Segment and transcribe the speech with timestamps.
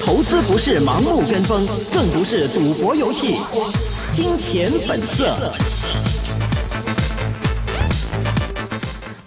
[0.00, 3.36] 投资不是盲目跟风，更不是赌博游戏。
[4.10, 5.52] 金钱本色。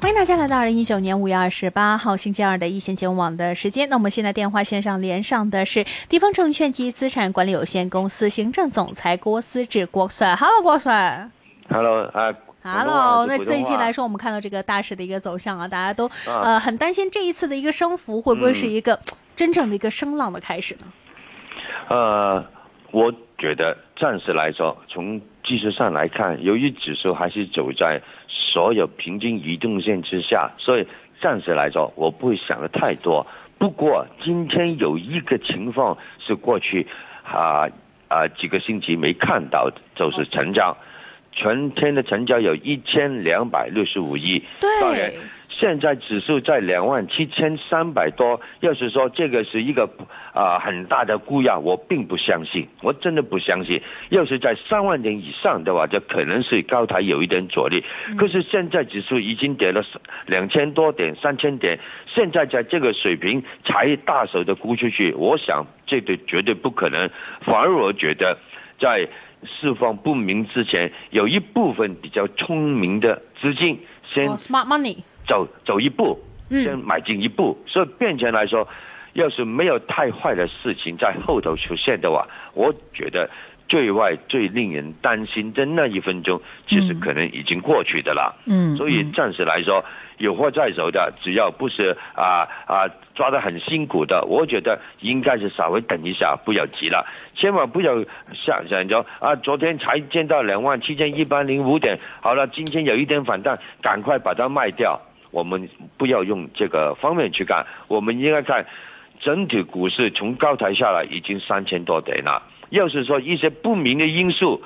[0.02, 3.88] 欢迎大家来到二零一九年五月二十八号星期二的一线金融网的时间。
[3.88, 10.36] 那我们现在电话线上连上的是地方证券及资产管理有限公司行政总裁郭思志郭 Sir。
[10.36, 11.30] Hello，郭 Sir。
[11.70, 12.34] Hello 啊
[12.64, 19.00] Hello，那这一期来说，我们看到这个大势的一个走向啊，大家都啊呃很担心这一次的一个升幅会不会是一个
[19.36, 20.86] 真正的一个声浪的开始呢？
[21.90, 22.46] 呃，
[22.92, 30.88] 我觉得暂时来说，从技术上来看，由于指数还是走在所有平均移动线之下，所以
[31.20, 33.26] 暂时来说，我不会想的太多。
[33.58, 36.88] 不过今天有一个情况是过去
[37.24, 37.68] 啊
[38.08, 40.76] 啊、几个星期没看到的，就是成交，
[41.32, 44.44] 全天的成交有一千两百六十五亿。
[44.82, 45.12] 当然，
[45.50, 49.90] 现在指数在两万七千三百多，要是说这个是一个
[50.34, 53.82] 啊、很大的估压，我并不相信，我真的不相信。
[54.10, 57.84] 要是在三万点以上的话，这可能是高台有一点阻力。
[58.18, 59.84] 可是现在指数已经跌了
[60.26, 67.10] 两千多点、三千点，现在在这个水平才大手的估出去，我想这对绝对不可能。
[67.42, 68.38] 反而我觉得
[68.80, 69.08] 在。
[69.44, 73.80] 释放不明之前，有一部分比较聪明的资金
[74.14, 76.64] 先 Money，走走一步，嗯。
[76.64, 78.68] 先买进一步，所以变成来说，
[79.14, 83.30] 要是没有太坏的事情在后头出现的话，我觉得
[83.68, 88.36] 最坏、最令人担心的那一分钟，其实可能已经过去的了。
[88.46, 89.84] 嗯，所以暂时来说，
[90.22, 97.06] 有货在手的，只要不是啊啊抓得很辛苦的，我觉得应该是稍微等一下，不要急了，
[97.36, 97.96] 千万不要
[98.34, 105.02] 想想着啊，昨天才见到两万七千一百零五点，好了，今天有一点反弹，赶快把它卖掉。
[105.32, 108.66] 我们不要用这个方面去看，我们应该看
[109.22, 112.44] 整体股市从高台下来已经三千多点了。
[112.70, 114.62] 要是说一些不明的因素，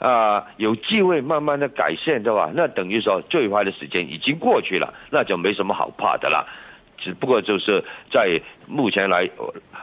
[0.00, 6.48] 啊、有机会慢慢的改善的话，那等于说最坏的时间已经过去了，那就没什么好怕的了。
[6.98, 9.30] 只不过就是在目前来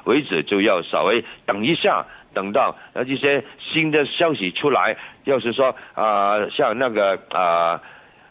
[0.03, 7.81] 为止，就要稍微等一下，等到呃一些新的消息出来，要是说啊、像那个啊。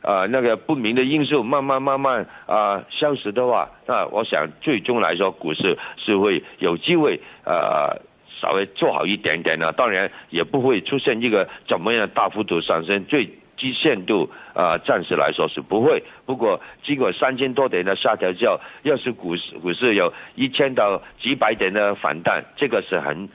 [0.02, 8.00] 呃，那个不明的因素慢慢慢慢啊、消失的话，那我想最终来说，股市是会有机会呃
[8.40, 16.02] 稍微做好一点点呢，当然也不会出现一个怎么样大幅度上升，最低限度啊、暂时来说是不会。
[16.26, 23.28] 不过经过三千多点的下调之后，要是股市股市有一千到几百点的反弹，这个是很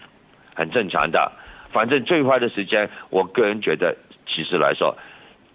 [0.53, 1.31] 很正常的。
[1.71, 3.95] 反正最坏的时间，我个人觉得，
[4.27, 4.97] 其实来说。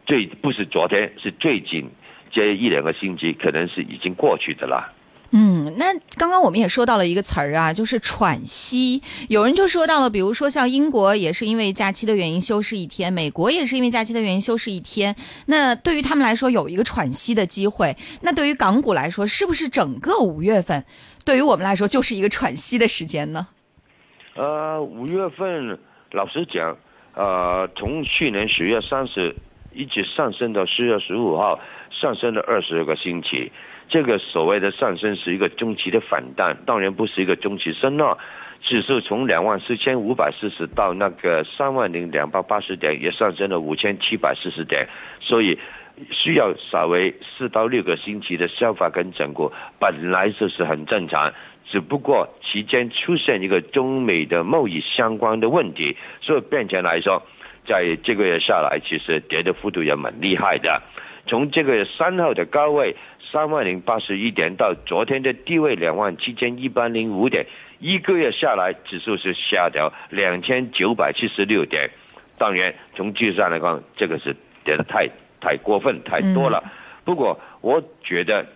[0.06, 1.91] 最不是昨天，是最近
[2.31, 4.93] 这一两个星期，可能是已经过去的啦。
[5.31, 9.03] 嗯，那刚刚我们也说到了一个词儿啊，就是喘息。
[9.28, 15.14] 有人就说到了，比如说像英国也是因为假期的原因休市一天，美国也是因为假期的原因休市一天。
[15.47, 20.84] 那对于他们来说有一个喘息的机会，那对于港股来说，是不是整个五月份
[21.25, 23.48] 对于我们来说就是一个喘息的时间呢？
[24.37, 25.78] 呃，五月份，
[26.12, 26.76] 老实讲，
[27.14, 29.34] 呃，从去年十月三十
[29.75, 31.58] 一直上升到十月十五号，
[31.91, 33.53] 上升了二十个星期。
[33.89, 38.19] 这个所谓的上升是一个中期的反弹，当然不是一个中期升浪。
[38.63, 44.89] 指数从两万四千五百四十到那个三万零两百八十点，也上升了五千七百四十点，
[45.21, 45.59] 所以
[46.11, 51.33] 需要稍微四到六个星期的消化跟整固，本来就是很正常。
[51.69, 57.23] 只不过期间出现一个中美的贸易相关的问题，所以变成来说，
[57.67, 60.83] 在这个月下来，其实跌的幅度也蛮厉害的。
[61.26, 62.94] 从这个月三号的高位
[63.32, 67.47] 三万零八十一点到昨天的低位两万七千一百零五点，
[67.81, 71.91] 一个月下来指数是下调两千九百七十六点。
[72.38, 75.09] 当然，从技术上来看，这个是跌得太
[75.41, 76.62] 太过分太多了。
[77.04, 78.47] 不过，我觉得，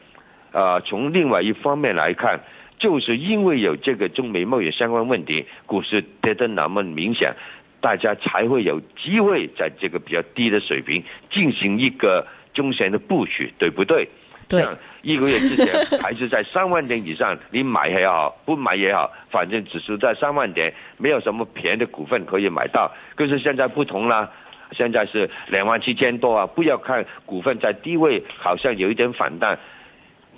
[0.52, 2.40] 呃，从另外一方面来看，
[2.78, 7.34] 就是因为有这个中美贸易相关问题，股市跌得那么明显，
[7.80, 14.08] 大家才会有机会在这个比较低的水平进行一个中线的布局，对不对？
[14.48, 15.66] 对像一个月之前
[16.02, 22.90] 还是在三万点以上，你买也好，不买也好，反正指数在三万点，没有什么便宜的股份可以买到。
[23.14, 24.30] 可是现在不同了。
[24.72, 26.46] 现在是两万七千多啊！
[26.46, 29.58] 不要看股份在低位好像有一点反弹，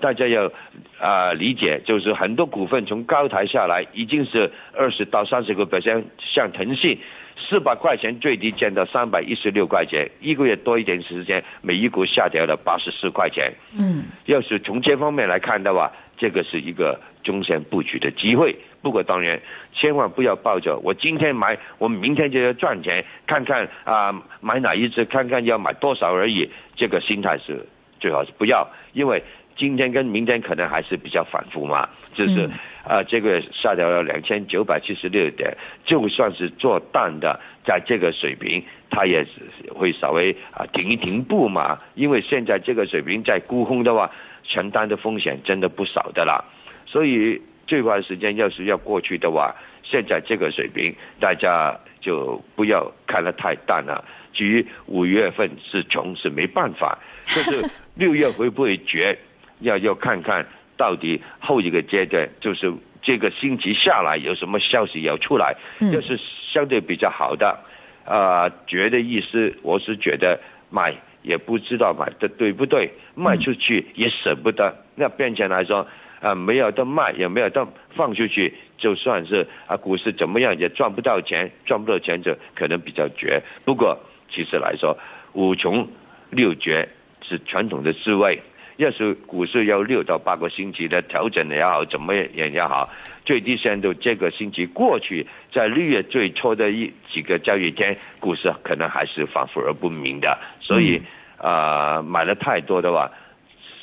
[0.01, 0.51] 大家要
[0.99, 6.99] 啊、理解，就是很多股份从高台下来已经是二十到三十个 percent，像腾讯
[7.43, 13.53] 四百块钱最低降到三百一十六块钱，一个月多一点时间，每一股下调了八十四块钱。
[13.79, 18.57] 嗯，要是从这方面来看的话，这个是一个中线布局的机会。
[18.81, 19.41] 不过当然，
[19.73, 26.51] 千万不要抱着我今天买，我明天就要赚钱，看看啊买哪一只，看看要买多少而已。
[26.75, 27.65] 这个心态是
[28.01, 29.23] 最好是不要，因为
[29.57, 31.89] 今天跟明天可能还是比较反复嘛。
[32.15, 32.49] 就是
[32.85, 39.31] 啊，这个下调了两千九百七十六点，就算是做淡的，在这个水平，它也是
[39.75, 41.79] 会稍微啊停一停步嘛。
[41.95, 44.11] 因为现在这个水平在沽空的话，
[44.45, 46.45] 承担的风险真的不少的啦，
[46.87, 47.41] 所以。
[47.65, 49.55] 最快时间要是要过去的话，
[49.85, 54.05] 现在这个水平大家就不要看得太淡了。
[54.35, 57.65] 至于五月份是穷是没办法，就是
[57.95, 59.17] 六月会不会绝，
[59.63, 65.57] 要要看看到底后一个阶段就是这个星期下来有什么消息要出来，
[65.93, 66.19] 要是
[66.53, 67.59] 相对比较好的，
[68.05, 70.39] 啊，绝的意思我是觉得
[70.71, 75.87] 买也不知道买的对不对，卖出去也舍不得，那变成来说。
[76.23, 77.67] 啊，没有得卖，也没有得
[77.97, 83.43] 放出去，就算是啊，股市怎么样也赚不到钱，赚不到钱就可能比较绝。
[83.65, 83.99] 不过
[84.31, 84.97] 其实来说，
[85.33, 85.89] 五穷
[86.31, 86.89] 六绝
[87.23, 88.41] 是传统的思维。
[88.83, 92.89] 要是股市要六到八个星期的调整也好，怎么样也好，
[93.25, 100.37] 最低限度这个星期过去，在六月最初的一几个交易天，股市可能还是反复而不明的。
[100.61, 101.01] 所以
[101.39, 103.11] 啊，买了太多的话。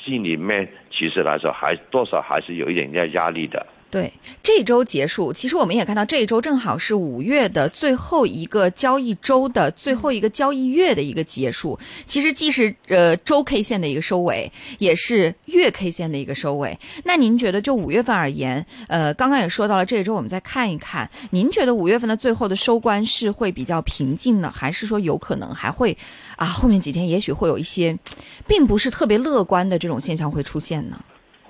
[0.02, 3.66] 心里面其实来说，还多少还是有一点点压力的。
[3.90, 11.76] 对，这周结束，其实我们也看到这一周正好是五月的最后一个交易周的最后一个交易月的一个结束。
[12.04, 16.78] 其实既是呃周 K 线的一个收尾，也是月 K 线的一个收尾。
[17.02, 25.98] 那您觉得就五月份而言，呃，刚刚也说到了这一周，我们再看一看，您觉得五月份的最后的收官是会比较平静呢，还是说有可能还会
[26.36, 27.98] 啊后面几天也许会有一些，
[28.46, 30.96] 并不是特别乐观的这种现象会出现呢？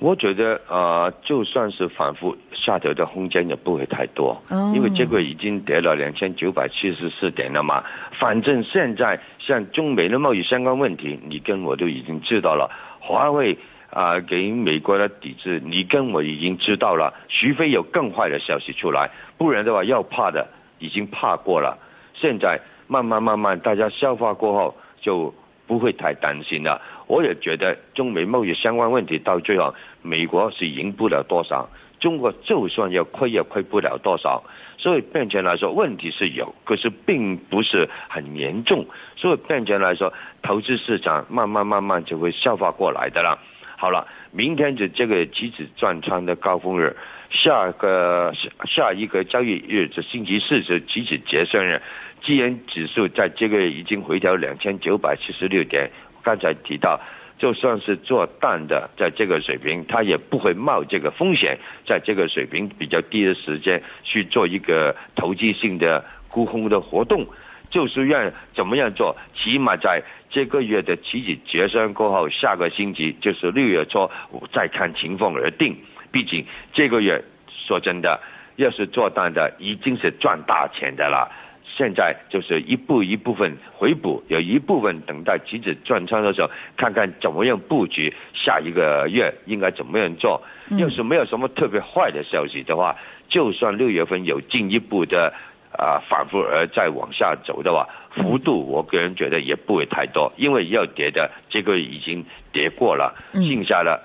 [0.00, 4.42] 我觉得呃，就算是反复下调的空间也不会太多，
[4.74, 7.84] 因为这个已经跌了两千九百七十四点了嘛。
[8.18, 12.70] 反正现在像中美的贸易相关问题，你跟我都已经知道了。
[12.98, 13.58] 华为
[13.90, 17.12] 啊，给美国的抵制，你跟我已经知道了。
[17.28, 20.48] 除非有更坏的消息出来，不然的话要怕的
[20.78, 21.76] 已经怕过了。
[22.14, 25.34] 现在慢慢慢慢大家消化过后，就
[25.66, 26.80] 不会太担心了。
[27.06, 29.74] 我也觉得中美贸易相关问题到最后。
[30.02, 31.68] 美国是赢不了多少，
[31.98, 34.42] 中国就算要亏也亏不了多少，
[34.78, 38.86] 所以变成来说问题是有，可是并不是很严重，
[39.16, 40.12] 所以变成来说
[40.42, 43.38] 投资市场慢慢慢慢就会消化过来的了。
[43.76, 46.96] 好了，明天就这个期指转仓的高峰日，
[47.30, 51.82] 下个下下一个交易日是星期四是期指结算日，
[52.22, 55.90] 既然指数在这个已经回调两千九百七十六点，
[56.22, 56.98] 刚才提到。
[57.40, 67.26] 就算是做淡的，在这个水平，他也不会冒这个风险，在这个水平比较低的时间去做一个投机性的沽空的活动。
[67.70, 74.10] 就是愿怎么样做，起码在这个月的期指结算过后，下个星期就是六月初
[74.52, 75.74] 再看情况而定。
[76.12, 76.44] 毕竟
[76.74, 78.20] 这个月说真的，
[78.56, 81.30] 要是做淡的，已经是赚大钱的了。
[81.76, 90.42] 现在就是一步一部分回补，有一部分等待期指转仓的时候，看看怎么样布局下一个月应该怎么样做。
[90.78, 92.96] 要是没有什么特别坏的消息的话，
[93.28, 95.32] 就算六月份有进一步的
[95.72, 104.00] 啊反复而再往下走的话，幅度我个人觉得也不会太多，因为要跌的这个已经跌过了，剩下的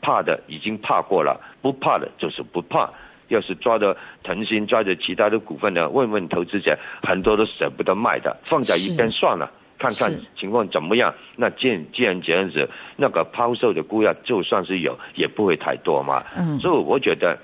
[0.00, 2.90] 怕的已经怕过了，不怕的就是不怕。
[3.28, 5.88] 要是抓着腾讯，抓着其他的股份呢？
[5.88, 11.14] 问问投资者，很多都舍不得卖的，放在一边算了，看看情况怎么样。
[11.36, 16.24] 那既既然这样子，那个抛售的估价就算是有，也不会太多嘛。
[16.36, 16.58] 嗯。
[16.60, 17.38] 所以我觉得，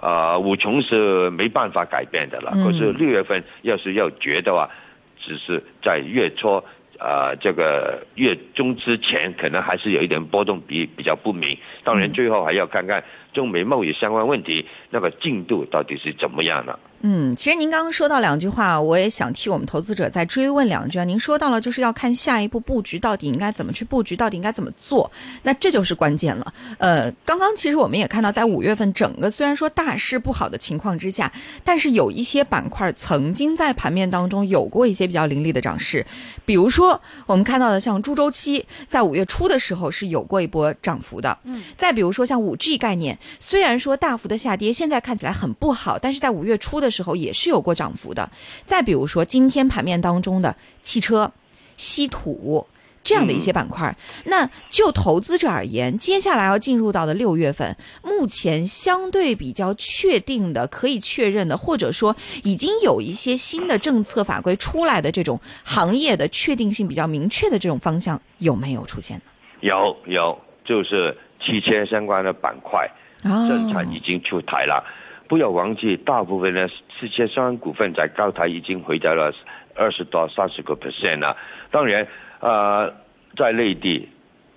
[0.00, 2.52] 啊，五穷是没办法改变的了。
[2.62, 4.70] 可是六月份要是要绝的话，
[5.18, 6.62] 只是在月初。
[6.98, 11.58] 啊，这个月中之前可能还是有一点波动，比比较不明。
[11.84, 13.04] 当然，最后还要看看
[13.36, 16.76] 中美贸易相关问题那个进度到底是怎么样呢。
[17.02, 21.04] 嗯，其实您刚刚说到两句话，我也想替我们投资者再追问两句啊。
[21.04, 25.08] 您说到了，就是要看下一步布局到底应该怎么去布局，到底应该怎么做，
[25.42, 26.52] 那这就是关键了。
[26.78, 31.30] 呃，刚刚其实我们也看到，在五月份整个虽然说大势不好的情况之下，
[31.62, 36.04] 但是有一些板块曾经在盘面当中有过一些比较凌厉的涨势，
[36.46, 41.38] 比如说我们看到的像猪周期，在五月初的时候是有过一波涨幅的。
[41.44, 46.90] 嗯，再比如说像五 G 概念，虽然说大幅的下跌，现在看起来很不好，但是在五月初的。
[46.90, 48.30] 时候也是有过涨幅的。
[48.64, 51.30] 再比如说今天盘面当中的汽车、
[51.76, 52.66] 稀土。
[53.02, 69.22] 这样的一些板块，那就投资者而言，接下来要进入到的六月份，目前相对比较确定的、可以确认的，或者说已经有一些新的政策法规出来的这种行业的确定性比较明确的这种方向，有没有出现呢？
[69.60, 72.90] 有有，就是汽车相关的板块，
[73.26, 74.84] 政策已经出台了。
[75.28, 79.32] 不要忘记，大部分呢，世界相关股份在高台已经回到了
[79.74, 81.36] 二十到三十个 percent 了。
[81.70, 82.06] 当然。
[82.38, 82.92] 呃，
[83.34, 84.10] 在内地，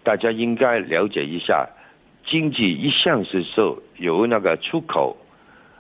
[0.04, 1.66] 大家应该了解一下，
[2.26, 5.16] 经济一向是受由那个出口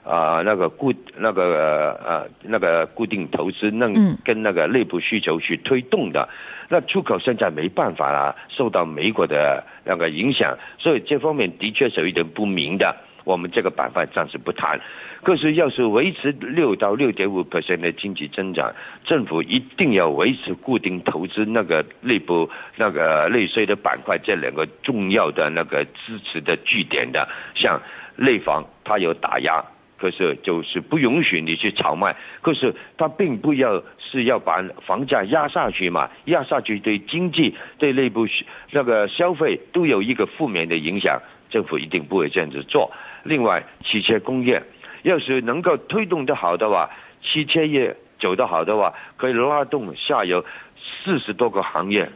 [0.04, 3.88] 啊，那个固那个呃那个固定投资那
[4.24, 6.28] 跟那个内部需求去推动的。
[6.70, 12.96] 那出口现在没办法啦，受到美国的那个影响，所以这方面的确是有一点不明的。
[13.26, 14.80] 我们这个板块暂时不谈。
[15.22, 27.28] 可是，要是维持六到六点五 percent 的经济增长，政府一定要维持固定投资那个内部那个内需的板块这两个重要的那个支持的据点的。
[27.54, 27.80] 像
[28.16, 29.64] 内房，它有打压，
[30.00, 32.16] 可是就是不允许你去炒卖。
[32.42, 38.28] 可是它并不要是要把房价压下去嘛，压下去对经济、对内部
[38.72, 41.22] 那个消费都有一个负面的影响。
[41.50, 42.92] 政府一定不会这样子做。
[43.24, 44.64] 另外，汽车工业。
[45.02, 46.90] 要是能够推动的好的话，
[47.24, 50.44] 汽车业走得好的话，可以拉动下游
[50.76, 52.10] 四十多个行业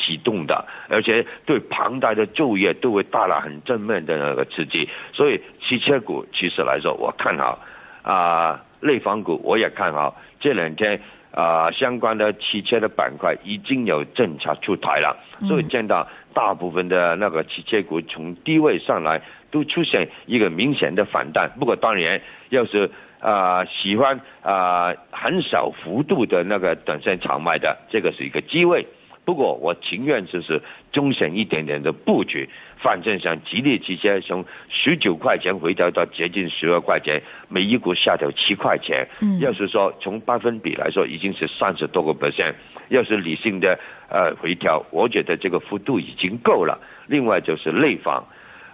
[0.00, 4.88] 启动的，而且对庞大的就业都会带来很正面的那个刺激。
[5.12, 7.58] 所以汽车股其实来说，我看好
[8.02, 10.16] 啊，内房股我也看好。
[10.40, 10.98] 这两天
[11.32, 15.16] 啊，相关的汽车的板块已经有政策出台了，
[15.46, 19.20] 所以见到大部分的那个汽车股从低位上来。
[19.52, 22.88] 都出现一个明显的反弹，不过当然，要是
[23.18, 28.86] 啊喜欢啊很小幅度的那个短线炒卖的，这个是一个机会。
[29.24, 30.60] 不过我情愿就是
[30.92, 32.48] 中线一点点的布局，
[32.78, 39.06] 反正像吉利汽车从十九块钱回调到接近十二块钱，每一股下调七块钱。
[39.20, 42.54] 嗯，要是说从百分比来说，已经是三十多个 percent。
[42.88, 46.80] 要是理性的呃回调，我觉得这个幅度已经够了。
[47.06, 48.26] 另外就是内房。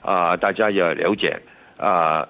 [0.03, 1.37] 啊，大家要了解
[1.77, 2.29] 啊，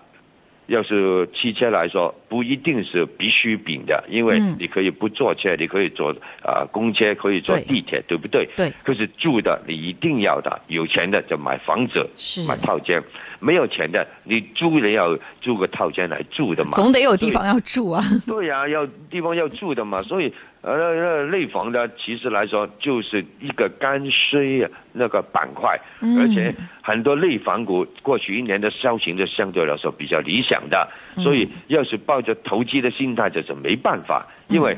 [0.67, 6.11] 要是汽车来说，不一定是必需品的，因为你可以不坐车，你可以坐
[6.43, 8.49] 啊公车，可以坐地铁，对不对？
[8.57, 8.73] 对。
[8.83, 12.09] 可是住的你一定要的，有钱的就买房子，
[12.49, 13.01] 买套间；
[13.47, 16.73] 没有钱的，你租人要租个套间来住的嘛。
[16.73, 18.03] 总得有地方要住啊。
[18.27, 20.33] 对呀，要地方要住的嘛，所以。
[20.63, 25.81] 呃，内房的其实来说就是一个刚需那个板块，
[26.19, 30.89] 而且很多内房股过去一年的销情的相对来说比较理想的，
[31.23, 34.77] 所以要是抱着投机的心态，就是没办法，因为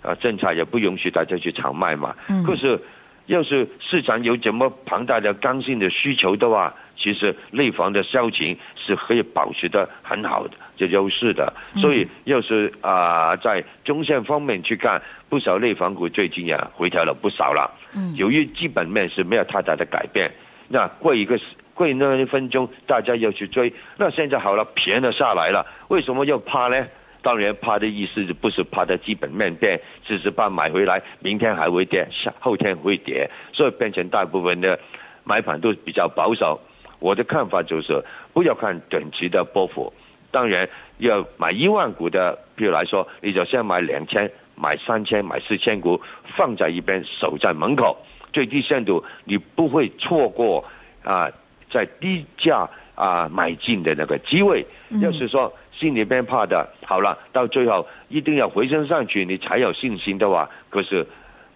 [0.00, 2.16] 啊政策也不允许大家去炒卖嘛。
[2.46, 2.80] 可是
[3.26, 10.54] 要是市场有这么庞大的刚性的需求的话，其实内房的销情是可以保持的很好的。
[10.78, 15.00] 这优势的，所以要是啊，在中线方面去看，
[15.30, 17.70] 不少内房股最近也回调了不少了。
[17.94, 20.30] 嗯，由于基本面是没有太大的改变，
[20.68, 21.40] 那过一个
[21.72, 26.86] 过那一分钟，大家要去追，那现在好了，便了下来了，为什么要怕呢？
[27.22, 34.78] 当然，怕的意思不是怕的基本面变，只是怕买回来明天还会跌，下后天会跌，所以变成大部分的
[35.24, 36.60] 买盘都比较保守。
[36.98, 39.92] 我的看法就是，不要看短期的波幅。
[40.30, 46.00] 当然要买一万股的，比如来说，你就先买两千、买三千、买四千股，
[46.36, 47.96] 放在一边，守在门口，
[48.32, 50.64] 最低限度你不会错过
[51.04, 51.30] 啊，
[51.70, 54.66] 在低价啊买进的那个机会。
[55.00, 61.06] 要是说心里边怕的，好了，到最后一定要回升上去，你才有信心的话，可是，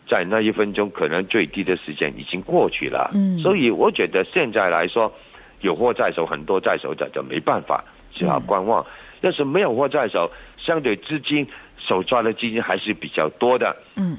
[0.09, 3.11] 在那一分钟可能最低的时间已经过去了。
[3.15, 5.13] 嗯，所以我觉得现在来说，
[5.61, 7.85] 有货在手，很多在手的就没办法。
[8.13, 8.85] 只好观望，
[9.21, 11.47] 要是没有货在手，相对资金
[11.79, 13.77] 手抓的基金还是比较多的。
[13.95, 14.19] 嗯，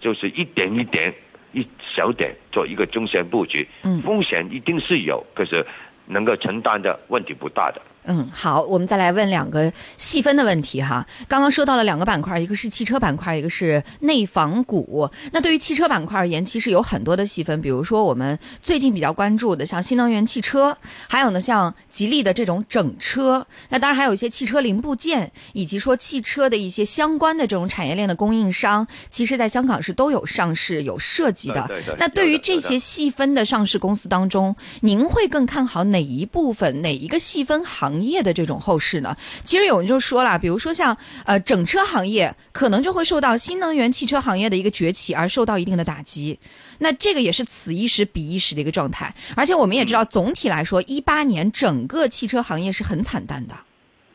[0.00, 1.12] 就是一点一点，
[1.52, 3.68] 一小点做一个中线布局。
[3.82, 5.66] 嗯，风险一定是有，可是
[6.06, 7.82] 能够承担的问题不大的。
[8.04, 11.06] 嗯，好，我们再来问两个细分的问题哈。
[11.28, 15.08] 刚刚说到了两个板块，一个是汽车板块，一个是内房股。
[15.30, 23.46] 那对于汽车板块而言，其实有很多的细分，比如说我们最近比较关注的，像新能源汽车，还有呢像吉利的这种整车。
[23.68, 31.70] 那当然还有一些汽车零部件，以及说汽车的一些相关的这种产业链的供应商，其实在香港是都有上市、有涉及的。
[31.98, 37.91] 那对于这些细分的上市公司当中，您会更看好哪一部分、哪一个细分行？
[37.92, 39.14] 行业的这种后市呢？
[39.44, 40.96] 其实有人就说了，比如说像
[41.26, 46.38] 呃整车行业，可能就会受到新能源汽车行业的一个崛起而受到一定的打击。
[46.78, 49.14] 那这个也是此一时彼一时的一个状态。
[49.36, 53.54] 而且我们也知道，总体来说，一八年整个汽车行业是很惨淡的。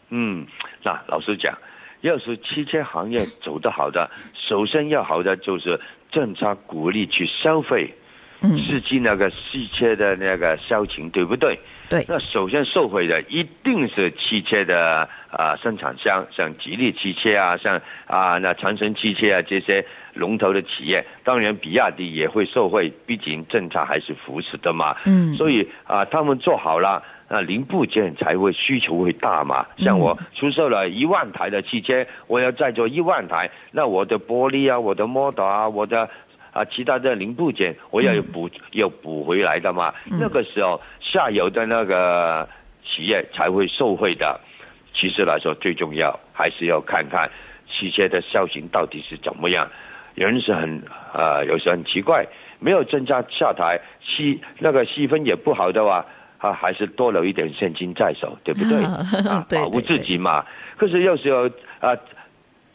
[0.10, 0.48] 嗯，
[0.84, 1.56] 那老实讲，
[2.02, 5.80] 要是汽车行业走得好的，首先要好的就是
[6.12, 7.94] 政策鼓励去消费。
[8.40, 11.60] 刺激那个汽车的那个销情，对不对？
[11.90, 12.06] 对。
[12.08, 21.06] 那首先受惠的一定是汽车的啊生产商，像吉利汽车啊，像啊那长城汽车啊这些龙头的企业。
[21.24, 24.96] 当然，比亚迪也会受惠，毕竟政策还是扶持的嘛。
[25.06, 25.36] 嗯。
[25.36, 29.66] 所以啊，他们做好了，那零部件才会需求会大嘛。
[29.78, 36.10] 像我出售了一万台的汽车，我要再做一万台，那我的玻璃啊，我的 model 啊，我的。
[36.52, 39.94] 啊，其他的零部件我要补，要补回来的嘛。
[40.06, 42.48] 那个时候下游的那个
[42.84, 44.40] 企业才会受惠的。
[44.94, 47.30] 其实来说，最重要还是要看看
[47.70, 49.70] 汽车的销行到底是怎么样。
[50.16, 50.82] 人是很
[51.14, 52.26] 啊，有时候很奇怪，
[52.60, 56.04] 没有增加下台，气那个细分也不好的话，
[56.40, 58.84] 啊，还是多留一点现金在手，对不对？
[59.30, 60.44] 啊，保护自己嘛。
[60.76, 61.48] 可是有时候
[61.80, 61.96] 啊。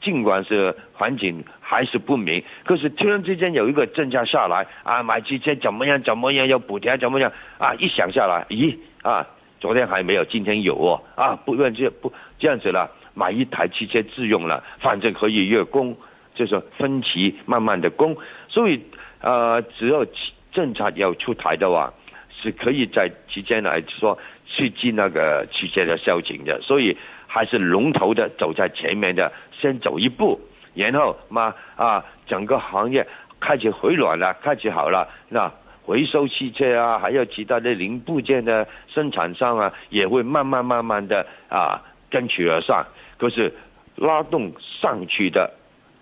[0.02, 7.72] 尽管是环境还是不明，可是突然之间有一个政策下来啊，买汽车怎么样怎么样，要补贴怎么样啊？
[7.76, 9.24] 一想下来，咦啊，
[9.60, 15.96] 昨天还没有，今天有哦啊，不愿这不这样子了，买一台汽车自用了，反正可以月供，
[16.34, 18.16] 就是分期慢慢的供，
[18.48, 18.82] 所以
[19.20, 20.04] 呃，只要
[20.50, 21.94] 政策要出台的话，
[22.42, 24.18] 是可以在期间来说
[24.48, 26.98] 刺激那个汽车的销情的，所以。
[27.34, 30.38] 还是龙头的走在前面的，先走一步，
[30.74, 33.06] 然后嘛啊，整个行业
[33.40, 35.50] 开始回暖了，开始好了，那
[35.82, 42.84] 回收汽车啊，还有其他的零部件的生产商啊，也会慢慢慢慢的啊跟取而上。
[43.16, 43.50] 可是
[43.96, 45.50] 拉动上去的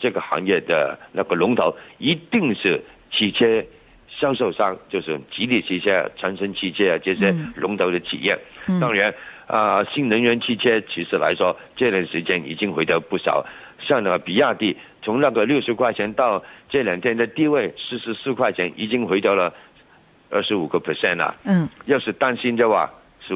[0.01, 2.83] 这个行业的那个龙头，一定是
[3.13, 3.63] 汽车
[4.09, 8.37] 销售商，就是吉利汽车、长城汽车啊这些龙头的企业。
[8.81, 9.15] 当然。
[9.51, 13.45] 啊，新能源汽车其实来说，这段时间已经回调不少。
[13.81, 19.53] 像那个比亚迪，从那个六十块钱到这两天的低位四十四块钱，已经回调了
[20.31, 21.35] 二十五个 percent 了。
[21.43, 22.89] 嗯，要是担心的话，
[23.27, 23.35] 是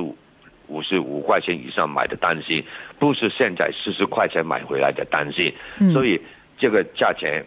[0.69, 2.63] 五十五块钱以上买的担心，
[3.01, 5.53] 不是现在四十块钱买回来的担心。
[5.81, 6.21] 嗯，所以
[6.57, 7.45] 这个价钱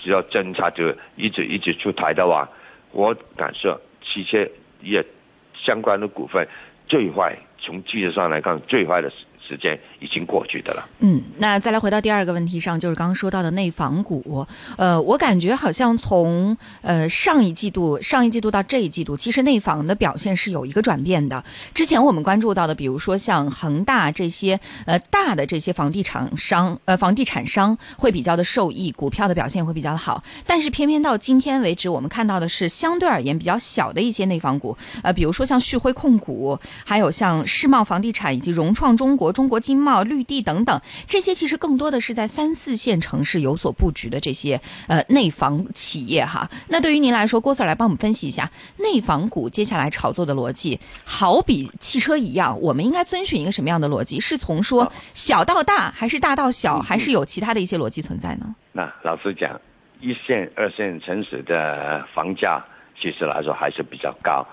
[0.00, 2.48] 只要政策就一直一直出台的话，
[2.92, 4.48] 我敢说汽车
[4.80, 5.04] 业
[5.52, 6.48] 相关的股份
[6.88, 7.36] 最坏。
[7.58, 9.16] 从技术上来看，最坏的时
[9.48, 10.88] 时间已经过去的了。
[10.98, 14.44] 嗯，那再来回到第二个问题上，就是刚刚说到的内房股。
[14.76, 21.44] 呃，我感觉好像从呃上一季度、上一季度到这一季度，其实内房的表现是有一个转变的。
[21.72, 30.24] 之前我们关注到的，比如说像恒大这些呃大的这些房地产商，呃房地产商会比较的受益，股票的表现会比较好。
[30.44, 37.46] 但是偏偏到今天为止，我们看到的是相对而言比较小的一些内房股，呃，比如说像旭辉控股，还有像。
[37.56, 46.50] 世茂房地产以及融创中国、中国经贸、绿地等等，这些其实更多的是在三四线城市有所布局的这些呃内房企业哈。
[46.68, 50.78] 那对于您来说，郭 Sir 来帮我们分析一下内房股接下来炒作的逻辑。
[51.06, 54.20] 好比汽车一样，我们应该遵循一个什么样的逻辑？
[54.20, 58.54] 是从说小到大，还是大到小，还是有其他的一些逻辑存在呢？
[58.72, 59.58] 那老实讲，
[60.02, 62.62] 一线、二线城市的房价
[63.00, 64.46] 其实来说还是比较高，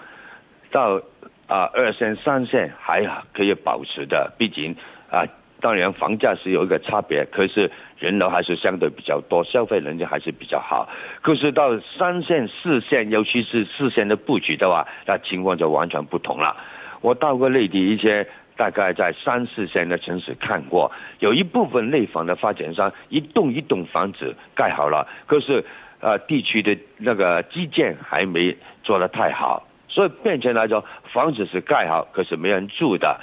[0.71, 1.01] 到。
[1.47, 4.75] 啊，二线、三线还可以保持的，毕竟
[5.12, 5.25] 啊，
[5.60, 10.89] 当然房价是有一个差别，可是人流还是相对比较多，消费能力还是比较好。
[11.21, 16.56] 可是到三线、四线，尤其是四线的布局的话，那情况就完全不同了。
[17.01, 25.63] 我到过内地一些大概在三四线的城市看过，有一部分内房的发展商，一栋一栋房子盖好了，可是
[25.99, 29.65] 呃，地区的那个基建还没做得太好。
[29.93, 33.19] 所以变成来说，房子是盖好，可是没人住的。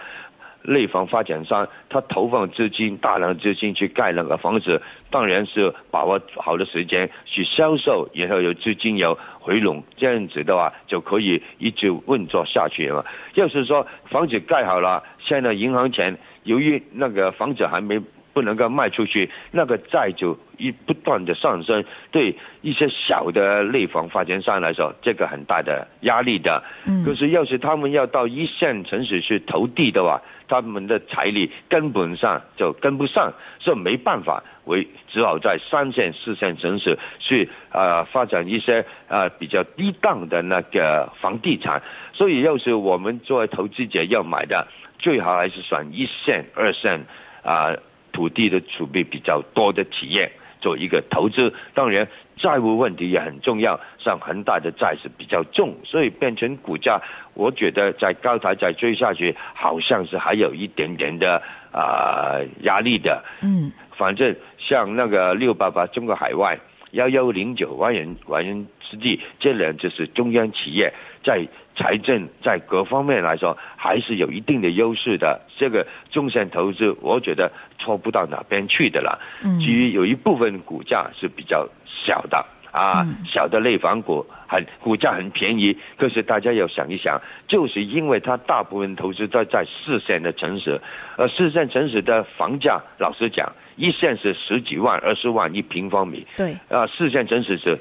[0.62, 4.80] 内房发展商他投放资金，大量资金去盖那个房子，
[5.10, 13.04] 当然是把握好的时间去销售，然后有资金有回笼，这样子的话就可以一直运作下去了。
[13.34, 17.98] 要是说房子盖好了，现在银行钱由于那个房子还没
[18.32, 26.62] 不能够卖出去，那个债就一不断的上升，对一些小的内房发展商来说，这个很大的压力的。
[26.86, 41.82] 嗯可是要是他们要到一线城市去投地的话，他们的财力根本上就跟不上，所以没办法，为只好在三线、四线城市去呃发展一些呃比较低档的那个房地产。
[42.12, 47.00] 所以要是我们作为投资者要买的，最好还是选一线、二线
[47.42, 47.72] 啊、
[48.20, 50.30] 土地的储备比较多的企业
[50.60, 51.54] 做一个投资。
[51.72, 52.06] 当然，
[52.36, 57.00] 债务问题也很重要，像恒大的债是比较重，所以变成股价，
[57.32, 63.24] 我觉得在高台再追下去，好像是还有一点点的啊、压力的。
[63.42, 66.58] 嗯反正像那个六八八中国海外、
[66.90, 70.92] 幺幺零九万人万人之地，这两就是中央企业
[71.24, 75.40] 在财政在各方面来说还是有一定的优势的。
[75.56, 79.18] 这个中线投资，我觉得错不到哪边去的了。
[79.42, 79.58] 嗯。
[79.58, 83.24] 至于有一部分股价是比较小的啊，嗯。
[83.24, 90.78] 小的内房股很股价很便宜，可是大家要想一想，就是因为它大部分投资都在四线的城市，
[91.16, 96.52] 而四线城市的房价，老实讲，一线是十几万、二十万一平方米，对。
[96.68, 97.78] 啊，四线城市是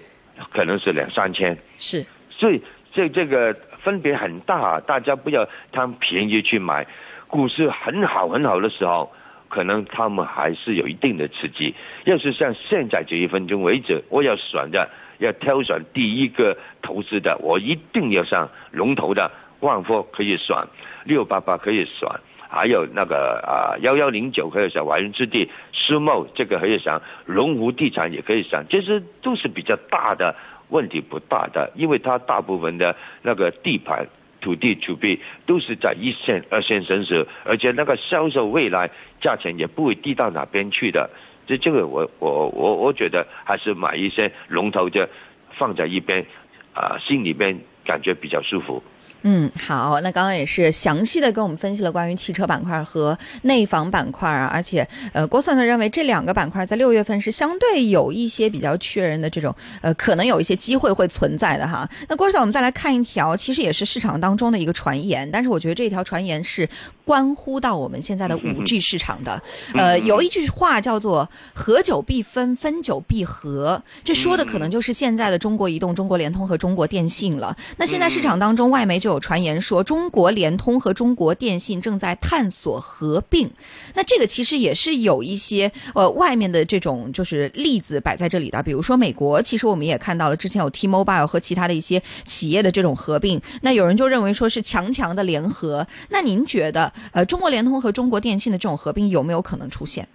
[0.49, 2.05] 可能是两三千，是。
[2.31, 2.61] 所以
[2.93, 6.87] 这这个分别很大，大家不要贪便宜去买。
[7.27, 9.11] 股市很好很好的时候，
[9.49, 11.75] 可能他们还是有一定的刺激。
[12.05, 14.89] 要是像现在这一分钟为止，我要选的，
[15.19, 20.55] 要挑选第一个投资的，我一定要上龙头的，万科可以选，
[21.05, 22.09] 六八八可以选。
[22.51, 30.35] 还有那个啊幺幺零九可以选，华润置地、世茂这个可以选，龙湖地产也可以选，这些都是比较大的
[30.69, 34.07] 问题不大的，因为它大部分的那个地盘、
[34.41, 41.09] 土地储备都是在一线、二线城市，而且那个销售未来价钱也不会低到哪边去的。
[41.47, 45.09] 这这个我我我我觉得还是买一些龙头的
[45.57, 46.25] 放在一边，
[46.73, 48.83] 啊、心里边感觉比较舒服。
[49.23, 61.89] 嗯，好，那刚刚也是详细的跟我们分析了关于汽车板块和内房板块啊，而且呃，郭算呢认为这两个板块在六月份是相对有一些比较确认的这种呃，可能有一些机会会存在的哈。
[62.07, 66.67] 那郭算，我们再来看一条，其实也是市场当中的一个传言，但是我觉得这条传言是
[67.03, 69.41] 关乎到我们现在的五 G 市场的。
[69.73, 77.55] 呃，有一句话叫做“合久必分，分久必合”，这说的可能就是现在的中国移动、中国联通和中国电信了。
[77.77, 83.49] 那现在市场当中，外媒就有传言说，中国联通和中国电信正在探索合并。
[83.95, 93.41] 那这个其实也是有一些呃外面的这种就是例子摆在这里的，比如说美国，其实我们也看到了之前有 T-Mobile 和其他的一些企业的这种合并。
[93.61, 95.85] 那有人就认为说是强强的联合。
[96.09, 100.07] 那您觉得呃中国联通和中国电信的这种合并有没有可能出现？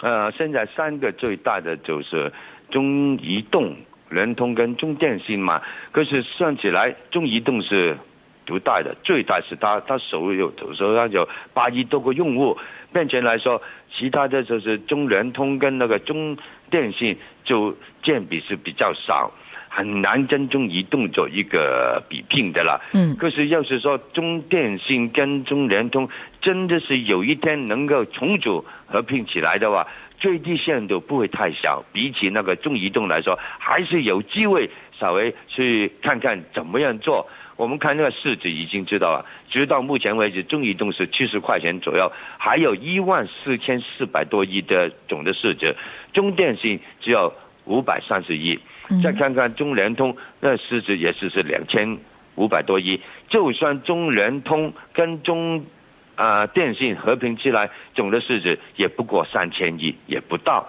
[0.00, 2.32] 呃，现在三个最大的就是
[2.70, 3.76] 中移动、
[4.12, 5.60] 联通跟中电信嘛。
[5.90, 7.96] 可是算起来，中移动是
[8.44, 12.56] 独大的，最大是它，它手有手上有八亿多个用户。
[12.92, 16.36] 目前来说，其他的就是中联通跟那个中
[16.70, 19.32] 电信就占比是比较少，
[19.68, 22.82] 很难跟中移动做一个比拼的了。
[22.92, 26.06] 嗯可是要是说中电信跟中联通
[26.42, 29.86] 真的是有一天能够重组合并起来的话，
[30.22, 37.28] 最低限度不会太小，比起那个中移动来说，还是有机会稍微去看看怎么样做。
[37.56, 45.74] 我们看那个市值已经知道了，直到目前为止，中移动是七十块钱左右，还有一万四千四百多亿的总的市值，
[46.12, 48.60] 中电信只有五百三十亿。
[49.02, 51.98] 再看看中联通，那市值也是是两千
[52.36, 53.00] 五百多亿。
[53.28, 55.66] 就算中联通跟中
[56.14, 60.68] 啊、电信合并起来，总的市值也不过三千亿，也不到。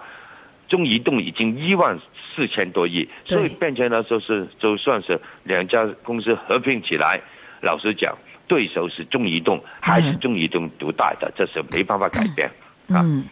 [0.68, 2.00] 中移动已经一万
[2.34, 7.20] 四千多亿，所以变成了就是就算是两家公司合并起来，
[7.60, 8.16] 老实讲，
[8.48, 12.48] 对手是中移动，还是中移动独大的，这是没办法改变。
[12.88, 13.24] 啊嗯。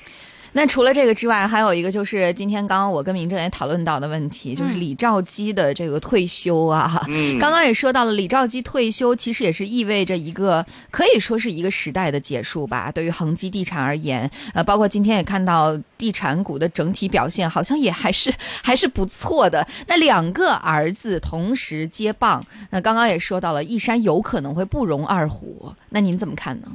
[0.54, 7.02] 那除了这个之外，还有一个就是今天刚刚我跟明正也讨论到的问题，就是李兆基的这个退休啊。
[7.08, 12.92] 嗯刚刚也说到了，李兆基退休其实也是意味着一个可以说是一个时代的结束吧。
[12.92, 19.66] 对于恒基地产而言，呃，包括今天也看到地产股的整体表现，好像也还是 还是不错的。
[19.86, 26.68] 那两个儿子同时接棒，那刚刚也说到了，一山有可能会不容二虎，那您怎么看呢？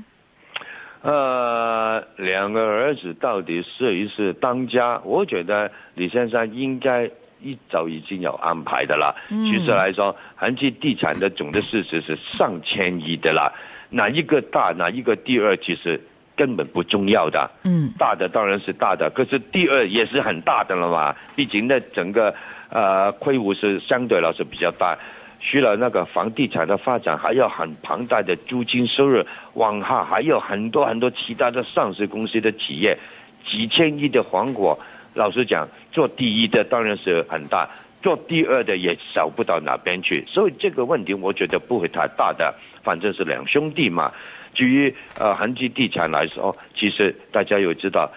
[1.02, 5.00] 呃，两个儿子到底谁是当家？
[5.04, 7.08] 我觉得李先生应该
[7.42, 9.16] 一早已经有安排的了。
[9.30, 13.54] 嗯其实来说，恒基地产的总的市值是上千亿的啦，
[13.92, 16.02] 哪一个大，哪一个第二，其实
[16.36, 17.50] 根本不重要的。
[17.64, 21.16] 嗯大的当然是大的，可是第二也是很大的了嘛。
[21.36, 22.34] 毕竟那整个
[22.70, 24.98] 呃亏误是相对来说比较大，
[25.40, 29.24] 除了那个房地产的发展，还有很庞大的租金收入，
[29.54, 32.98] 往下还有很多很多其他的上市公司的企业，
[33.46, 34.78] 几千亿的黄果。
[35.14, 37.70] 老实讲，做第一的当然是很大，
[38.04, 40.24] 做第二的也少不到哪边去。
[40.28, 44.12] 所以这个问题我觉得不会太大的，反正是两兄弟嘛。
[44.54, 48.12] 至于呃恒基地产来说，其实大家有知道，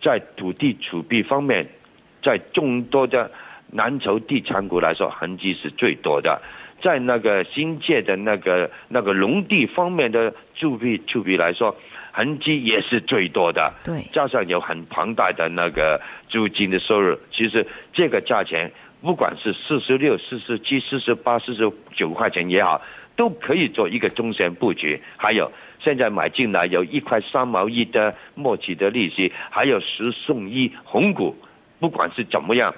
[0.00, 1.66] 在土地储备方面，
[2.22, 3.30] 在众多的
[3.72, 6.40] 蓝筹地产股来说，恒基是最多的。
[6.82, 11.76] 在那个新界的那个那个农地方面的储备储备来说，
[12.12, 13.72] 痕迹也是最多的。
[13.84, 22.82] 对，加上有很庞大的那个租金的收入，其实这个价钱不管是四十六、四十七、四十八、四十九块钱也好，
[23.16, 25.00] 都可以做一个中线布局。
[25.16, 31.36] 还有现在买进来有一块三毛一的末期的利息，还有十送一红股，
[31.78, 32.74] 不管是怎么样，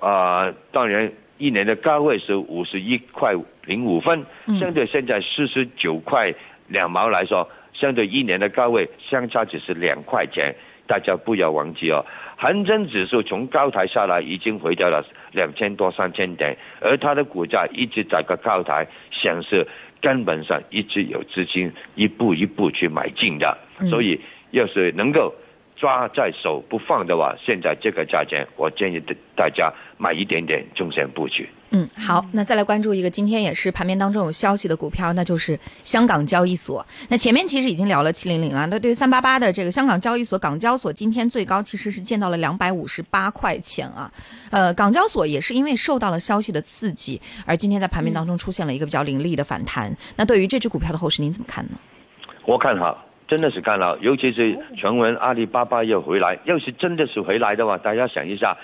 [0.00, 6.32] 啊、当然一年的高位是五十一块零五分，嗯相对现在四十九块
[6.68, 10.54] 两毛来说，相对一年的高位相差只是两块钱，
[10.86, 12.04] 大家不要忘记哦。
[12.36, 19.66] 恒生指数从高台下来已经回到了两千多三千点，而它的股价一直在个高台，显示
[20.00, 24.20] 根本上一直有资金一步一步去买进的，嗯所以
[24.50, 25.34] 要是能够
[25.76, 29.02] 抓在手不放的话，现在这个价钱，我建议
[29.36, 31.48] 大家买一点点中线布局。
[31.70, 36.86] 嗯，好，那再来关注一个今天也是盘面当中有消息的股票，那就是香港交易所。
[37.08, 44.08] 那前面其实已经聊了七零零了，那对于三八八的这个香港交易所，港交所今天最高其实是见到了两百五十八块钱啊。
[44.50, 49.92] 呃，港交所也是因为受到了消息的刺激，而今天在盘面当中出现了一个比较凌厉的反弹。
[50.14, 51.72] 那对于这只股票的后市，您怎么看呢？
[52.46, 58.56] 我看好，真的是看了，尤其是传闻阿里巴巴要回来，要是真的是回来的话，大家想一下，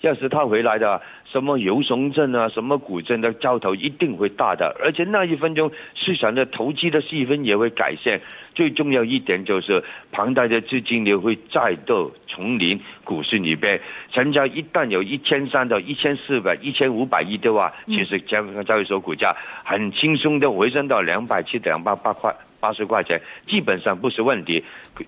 [0.00, 8.20] 要是他回来的，什么游雄镇啊，什么古镇的交投一定会大的，而且那一分钟市场的投机的气氛也会改善。
[8.54, 13.78] 最重要一点就是庞大的资金流会再度重临股市里边，
[14.10, 22.34] 成交一旦有一千三到一千四百、一千五百亿的话，其实香港交易所股价很轻松的回升到两百七、两百八块。
[22.66, 24.64] 八十块钱基本上不是问题，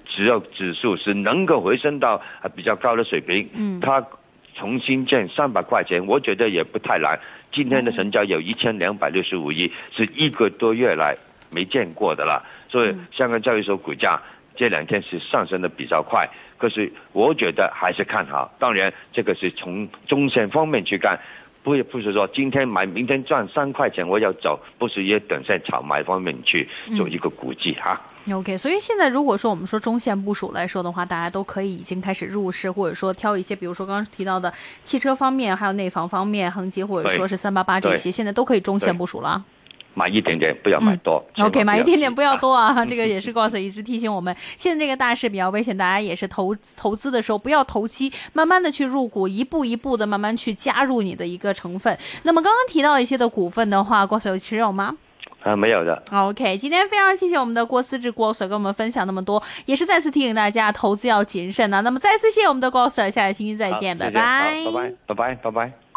[0.06, 4.06] 只要指数是能够回升到呃比较高的水平，嗯它
[4.54, 7.18] 重新建三百块钱，我觉得也不太难。
[7.50, 11.16] 今天的成交有一千两百六十五亿，是一个多月来
[11.50, 12.46] 没见过的了。
[12.68, 14.22] 所以香港交易所股价
[14.54, 18.54] 这两天是上升的比较快，可是我觉得还是看好。
[18.60, 21.18] 当然，这个是从中线方面去看。
[21.62, 28.00] 不也不是说今天买明天赚三块钱我要走，不是也等在炒卖方面去做一个估计哈。
[28.32, 34.52] OK，所以现在如果说我们说中线部署来说的话，大家都可以已经开始入市，或者说挑一些，比如说刚刚提到的
[34.84, 39.42] 汽车方面，还有内房方面，恒基或者说是三八八这些，现在都可以中线部署了。
[39.94, 41.24] 买一点点，不要买多。
[41.38, 42.72] OK，买一点点，不要啊多啊！
[42.86, 51.98] 这个也是高 Sir 一直提醒我们，现在这个大势比较危险，大家也是投投资的时候不要投机，慢慢的去入股，一步一步的慢慢去加入你的一个成分。
[52.22, 54.96] 那么刚刚提到一些的股份的话，郭 Sir 有持有吗？
[55.42, 56.00] 啊，没有的。
[56.12, 61.80] OK，今天非常谢谢我们的郭思志郭 Sir 跟我们分享那么多，也是再次提醒大家投资要谨慎啊。
[61.80, 64.64] 那么再次谢谢我们的郭 Sir，下个星期再见，拜拜拜，
[65.06, 65.87] 拜拜，拜拜。